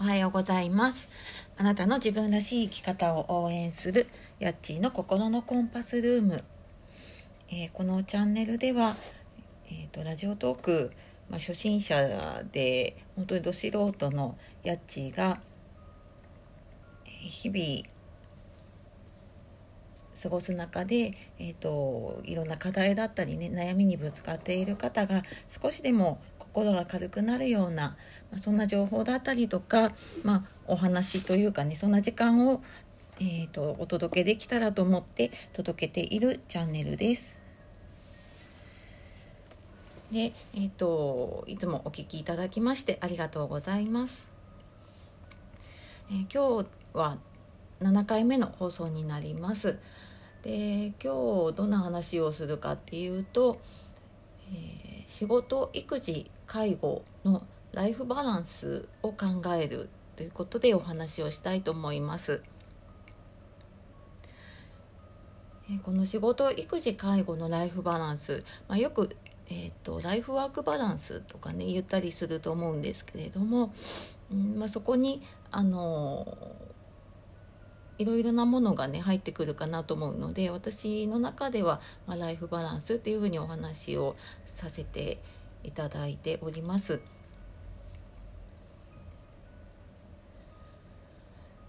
[0.00, 1.08] おはようございます。
[1.56, 4.06] あなたの自分らしい生き方を応援する
[4.38, 6.44] ヤッチーの心のコンパスルーム、
[7.50, 8.94] えー、このチャンネルでは、
[9.66, 10.92] えーと、ラジオトーク、
[11.28, 15.40] まあ、初心者で本当にど素人のヤッチーが
[17.04, 17.98] 日々
[20.22, 26.20] 過ごす中で、えーと、いろんな課題だったりね悩みにぶつかっている方が少しでも
[26.52, 27.96] 心が軽くなるような、
[28.30, 32.62] まあ、そんな情報だったりとか、まあ、お話というかねそんな時間を、
[33.20, 37.38] えーと、お届けできたらと思って届けているチャンネルです。
[40.12, 44.28] で、えーと、いつもお聴きいただきましてありがとうございます。
[46.10, 47.18] えー、今日は
[47.80, 49.78] 7回目の放送になります。
[50.42, 53.60] で今日どんな話をするかっていうと、
[54.50, 62.42] えー、仕事育児介護のライフバランスを考えるということでお話をしたいと思います。
[65.84, 69.14] この仕事育児介護のライフバランス、まあ、よく、
[69.50, 73.74] えーと、ライフワークバランスとかね言ったりすると思うんですけれども、
[74.56, 76.38] まあ、そこにあの
[77.98, 85.18] いろいろなものがね入ってくるかなと思うので私の中では、まあ、ライフバランスっていうふうにお話をさせて
[85.68, 87.00] いただいております。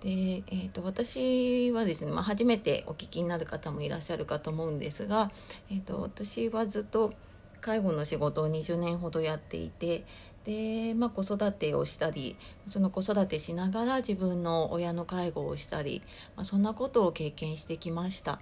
[0.02, 5.32] で、えーと、私はですね、まあ、初めてお聞きになる方もいらっしゃるかと思うんですが、
[5.70, 7.14] えーと私はずっと
[7.62, 10.06] 介護の仕事を20年ほどやっていて
[10.46, 12.36] で、まあ、子育てをしたり
[12.68, 16.02] その子育てしながら自分の親の介護をしたり、
[16.36, 18.40] まあ、そんなことを経験してきました。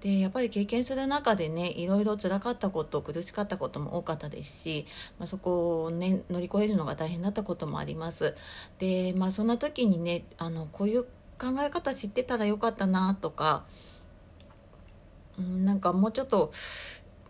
[0.00, 4.86] でやっぱり経験する中でねいろいろ辛かったこと苦しかったことも多かったですし、
[5.18, 8.34] まあ、そこをね乗り越えるのが大変だったこともあります。
[8.78, 11.08] でまあそんな時にねあのこういう考
[11.60, 13.64] え方知ってたらよかったなとか、
[15.38, 16.52] うん、なんかもうちょっと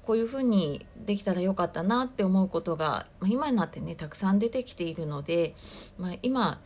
[0.03, 5.55] こういうふうにできたらよかったなって思うことが今になってねたくさん出てきているので、
[5.99, 6.61] まあ、今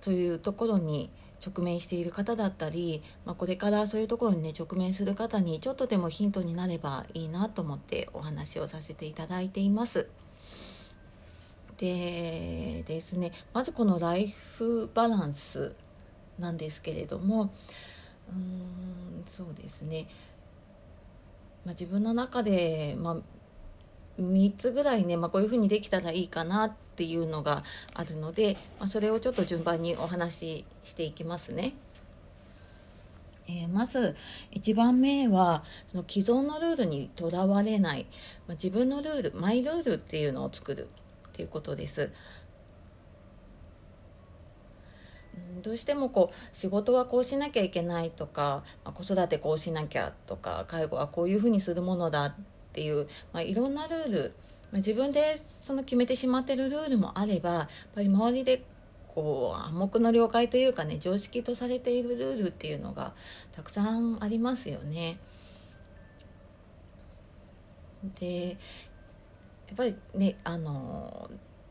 [0.00, 1.10] そういうところに
[1.48, 10.08] 直面している方だったり、まあ、これからそういうところにね直面する方にちょっとでもヒントになればいいなと思ってお話をさせていただいています。
[11.78, 15.76] でですねまずこのライフバランス
[16.36, 17.52] なんですけれども
[18.28, 20.08] うーんそうですね
[21.64, 23.16] まあ、自分の中で、まあ、
[24.22, 27.62] 3つぐらいね、まあ、こういうふうにできたらいいかなってていうのが
[27.94, 31.74] あるので、まあ、それをちょっと順番にお話ししていきますね。
[33.46, 34.16] えー、まず
[34.52, 38.06] 1番目はその既存のルールにとらわれない、
[38.46, 40.88] まあ、自分のルールマイルールっていうのを作る
[41.28, 42.10] っていうことです。
[45.62, 52.34] どうしてもこう仕事はこうしなきゃいけないとか、まあ、子育てこうしなきゃとか介護はこういうふうにするものだっ
[52.72, 54.34] ていう、まあ、いろんなルール、
[54.72, 58.62] ま、自分でその決めてしまってるルールもあればやっぱり周りで
[59.08, 63.14] こう暗黙の了解というかね常識とされているルールっていうのが
[63.52, 65.18] たくさんありますよね。
[68.20, 68.54] でや
[69.74, 71.30] っぱりねあの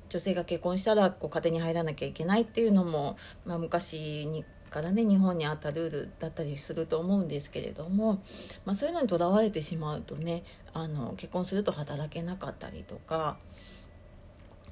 [0.09, 8.21] 女性が結婚したらこう家庭に入らなきゃいけないっていうのも、まあ、昔にからね日本にあったルールだったりすると思うんですけれども、
[8.65, 13.37] まあ、そういうのにとらわれてしまうとねあの結婚すると働けなかったりとか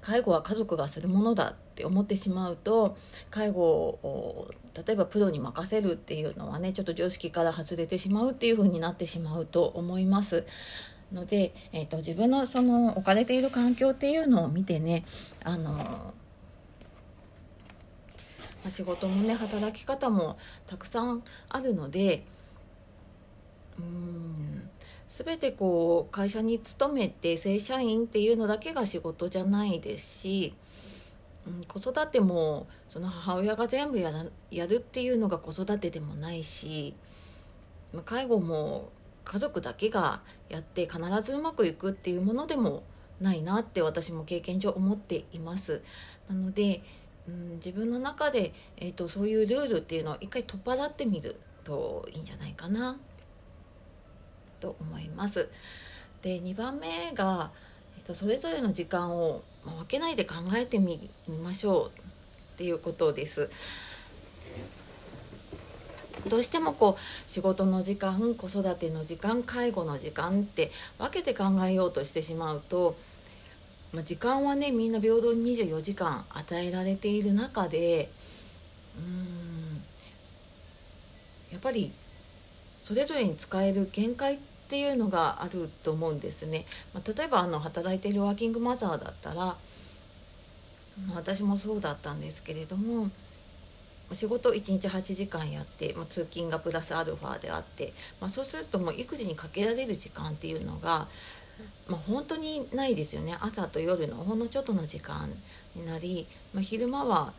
[0.01, 2.95] 介護は家族がするものだって思ってしまうと
[3.31, 4.47] 介護を
[4.85, 10.45] 例えばプロに任せるっていうのはねちょっと常識から外れてしまうっていう風になってしまうと思います。
[11.13, 15.06] ので、えーと、自分のその置かれている環境っていうのを見てね
[15.44, 16.13] あの、
[18.65, 22.25] ま、仕事もね働き方もたくさんあるので
[23.79, 24.69] うん
[25.07, 30.55] 全てこう会社に勤めて正社員っていうのだけが仕事じゃないですし、
[31.47, 36.95] うん、子育てもその母親が全部やらやるっていうのが子育てでもないし
[38.03, 38.89] 介護も
[39.23, 42.83] 家族だけがやって必ずうまくいくっていうものでも
[43.21, 45.81] ないなって私も経験上思っています。
[46.29, 46.83] なので、
[47.27, 52.98] うん、自分の中で、えーと、そういうルールっていうのを一回取っ払ってみるといいんじゃないかな
[54.60, 55.50] と思います。
[56.22, 57.51] で2番目が、
[57.98, 61.10] えーと、それぞれの時間を分けないで考えてみ
[61.44, 63.50] ましょうっていうことです。
[66.28, 72.95] どうしてもこう仕事の時間子育ての時間介護の時間って分けて考えようとしてしまうと
[73.95, 78.09] まあ、時間はねみんな平等に24時間与えられている中で
[78.97, 79.81] うん
[81.50, 81.94] やっぱり
[82.83, 84.38] それぞれに使える限界っ
[84.68, 86.65] ていうのがあると思うんですね。
[86.94, 89.56] まあ、例えばあの働いているワーキングマザーだったら、まあ、
[91.15, 93.09] 私もそうだったんですけれども
[94.12, 101.07] 仕事1日8時間やって、まあ、通勤がプラスアルファであって、まあ、そうするともう育児にかけられる時間っていうのが、
[101.88, 103.38] まあ、本当にないですよね。
[103.40, 105.30] 朝と夜のほんのちょっとの時間
[105.75, 107.34] になり、まあ、昼間は、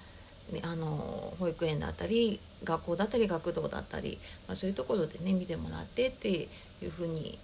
[0.53, 6.49] ね、あの保育園だったり学校だったり学童だったり、まあ、そういうところでね見てもらってってい
[6.87, 7.39] うふうに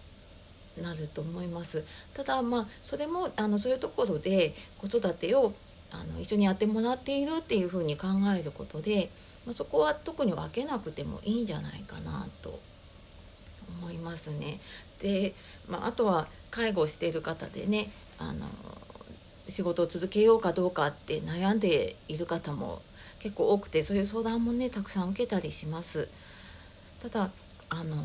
[0.80, 1.84] なると思います。
[2.14, 5.54] ただまあそれもあのそういうところで子育てを
[5.90, 9.10] あの一緒にやってもらっているっていうふうに考えることで、
[9.44, 12.58] まあ、そこは特に分けなくてもいいんじゃないかなと
[13.80, 14.60] 思いますね。
[15.00, 15.34] で、
[15.68, 18.46] まあ、あとは介護している方でねあの
[19.48, 22.82] 仕事を続けようかどうかって悩んでいる方も
[23.18, 26.08] 結構多くてそういう相談もねたくさん受けたりします。
[27.02, 27.30] ただ
[27.68, 27.96] あの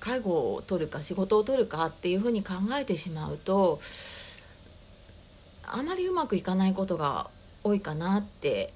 [0.00, 3.80] 介護を取るか仕事を取るかっていうふうに考えてしまうと
[5.62, 7.30] あまりうまくいかないことが
[7.62, 8.74] 多いかなって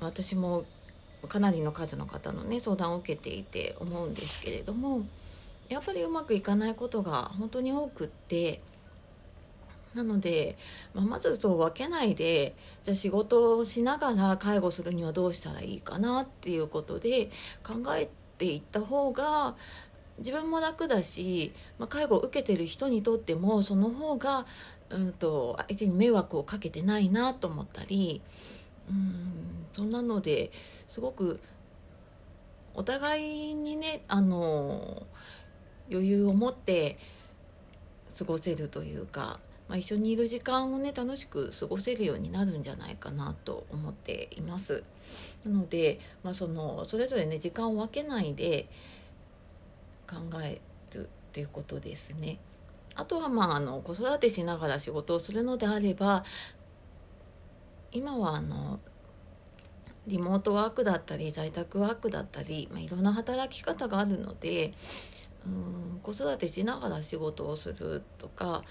[0.00, 0.66] 私も
[1.26, 5.06] かなりの数の方のね相談を受けていて思うんですけれども
[5.68, 8.60] やっぱりうまくいかないことが本当に多くって
[9.94, 10.58] なので、
[10.94, 17.30] まあ、まずそう分けないでじゃあ仕事をしながら介護するにはどうしたらいいかなっていうことで
[17.64, 18.08] 考え
[18.38, 19.56] ていった方が
[20.18, 24.46] 自分も楽だし、まあ、介護を受けてる人にとってもその方が
[24.90, 28.20] うんと相手に迷惑をかけてないなと思ったり
[28.88, 30.50] うんそんなので
[30.88, 31.38] すごく
[32.72, 35.06] お互いにねあの
[35.90, 36.96] 余裕を持って
[38.18, 39.38] 過ごせるというか、
[39.68, 44.82] まあ、一緒にいる時間をね楽しく過ごせるようになるんじゃないかなと思っています。
[45.44, 48.70] なので、まあ、そのそれぞれね時間を分けないで
[50.08, 50.58] 考え
[50.94, 52.38] るっていうことですね。
[52.94, 56.24] あとはまああの子育てしながら仕事をするのであれば
[57.92, 58.80] 今はあの
[60.06, 64.72] リモートワークだったり在宅ワークだったり、まあ、いろんな働き方があるので
[65.46, 65.48] う
[65.96, 68.62] ん子育てしながら仕事をするとか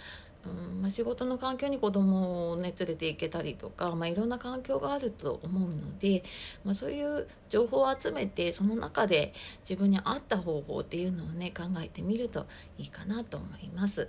[0.46, 6.24] うんまあ、仕事の環境に子供をね連れて行けたりとか、まあ、いろんな環境があると思うので、
[6.64, 9.34] まあ、そういう情報を集めてその中で
[9.68, 12.46] 自分に合った方法っていうのをね考えてみると
[12.78, 14.08] いいかなと思います。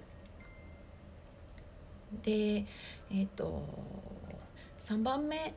[2.22, 3.62] でえっ、ー、と
[4.82, 5.54] 3番目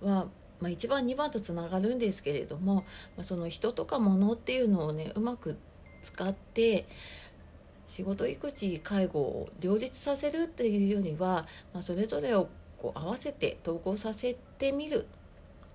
[0.00, 0.28] は、
[0.60, 2.82] まあ、1番2番とつながるんですけれども、ま
[3.20, 5.56] あ、その人とか物っていうのをねうまく
[6.02, 6.86] 使って
[7.86, 15.06] 仕事育児介護を両立させるっていうよりは、まあ、それぞれをこう合わせて統合させてみる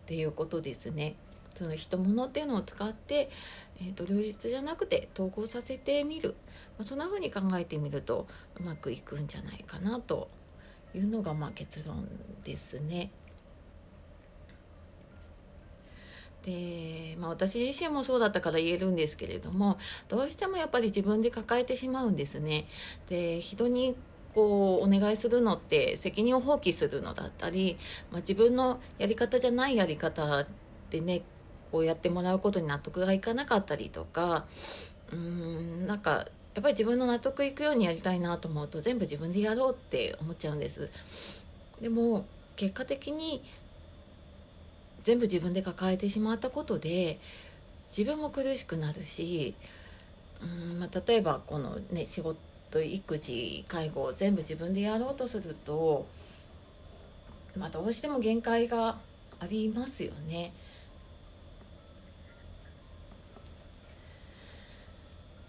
[0.03, 1.15] っていうことですね。
[1.55, 3.29] その人物っていうのを使って、
[3.79, 6.35] えーと、両立じゃなくて統合させてみる、
[6.77, 8.27] まあ、そんな風に考えてみると
[8.59, 10.29] うまくいくんじゃないかなと
[10.95, 12.07] いうのがまあ結論
[12.43, 13.11] ですね。
[16.45, 19.77] で、まあ、私自身もそうだったから言えるんですけれども
[20.09, 22.67] どうしてもやっぱり自分で抱えてしまうんですね。
[23.09, 23.95] で人に
[24.33, 27.77] こうお願いするのって責任を放棄するのだったり、
[28.11, 30.45] まあ、自分のやり方じゃないやり方
[30.89, 31.21] でね
[31.71, 34.45] こうやってもらうことに納得がいかなかったりとか
[35.11, 36.11] うーんなんか
[36.55, 40.89] やっぱり自分の納得いくようにやりたいなと思うと全部自分でやろうって思っちゃうんです。
[41.81, 42.25] でも
[42.55, 43.43] 結果的に
[45.03, 47.19] 全部自分で抱えてしまったことで
[47.95, 49.53] 自分も苦しくなるし
[50.41, 56.05] うん、まあ、例えばこのね仕事育児介護を全部自分でやろうとすると、
[57.57, 58.97] まあ、どうしても限界が
[59.39, 60.53] ありますよね。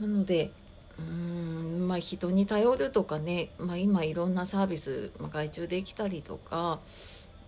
[0.00, 0.50] なので
[0.98, 6.80] うんまあ人に頼るとかね、まあ、今いろんなサービス、まあ、外注できたりとか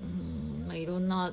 [0.00, 1.32] うん、まあ、いろんな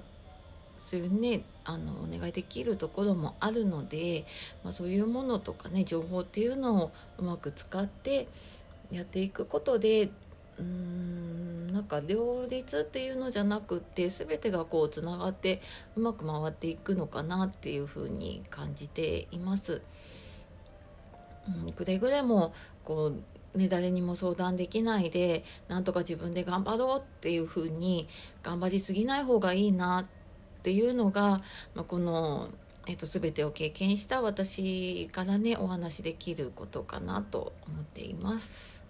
[0.84, 4.26] そういうねあのお願いできるところもあるので、
[4.66, 8.28] まあ、そういうものとかね情報っていうのをうまく使って
[8.92, 10.10] やっていくことで
[10.60, 15.62] うーんなんか両立っていうのじゃなくって全てがこうつながって
[15.96, 19.82] うまく回っていくのかなっていうふうに感じています。
[21.66, 23.14] うん、くれぐれもこ
[23.56, 28.08] うね、誰にも相談できないでなんとか自分で頑張ろうっていうふうに
[28.42, 30.23] 頑張りすぎない方がいいなって
[30.64, 31.42] っていうのが、
[31.76, 32.48] まあ、この、
[32.88, 38.82] えっと、全てを経験した私からねお話しできることかなと思っています。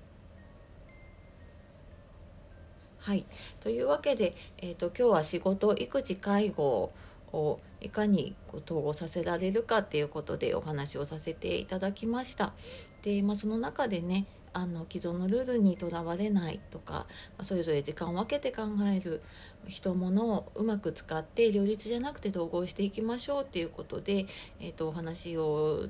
[3.00, 3.26] はい
[3.60, 6.94] というわけで、えーと、今日は仕事育児介護
[7.34, 12.54] をいかにこう統合させられるかっていうことでお話をさせていただきました。
[13.02, 17.08] で、まあ、その中でねあの既存のルールにとらわれないとか
[17.42, 19.22] それぞれ時間を分けて考える
[19.68, 24.28] 人物をうまく使って両立じゃなくて統合していきましょうっていうことで、
[24.60, 25.88] えーと、お話を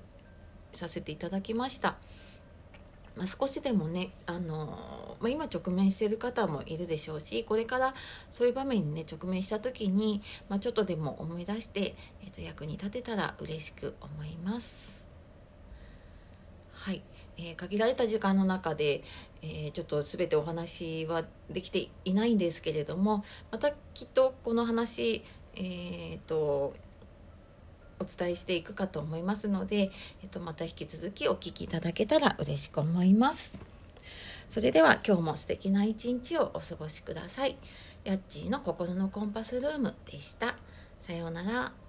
[0.71, 1.97] させていただきました。
[3.15, 4.65] まあ、少しでもね、あの
[5.19, 7.93] まあ、今直面している方もいるでしょうしこれから
[8.31, 15.03] そういう場面にね直面した時に、まあ、ちょっとでも思い出して、えー、と役に立てたら嬉しく思います。
[16.73, 17.03] はい
[17.37, 19.03] えー、限られた時間の中で、
[19.41, 25.23] えー、ちょっと全てお話はできていないんですけれどもまたきっとこの話、
[25.55, 26.73] えーと、
[27.99, 33.61] お伝えしていくかと思いますので、えーと、また引き続きお聞きいただけたら嬉しく思います。
[34.49, 37.57] それでは今日も素敵な一日をお過ごしください。
[38.03, 40.55] やっちーの心のコンパスルームでした。
[41.01, 41.82] さようなら。